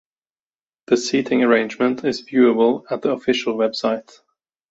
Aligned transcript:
The 0.87 0.97
seating 0.97 1.43
arrangement 1.43 2.03
is 2.03 2.27
viewable 2.27 2.85
at 2.89 3.03
the 3.03 3.11
official 3.11 3.53
website. 3.55 4.11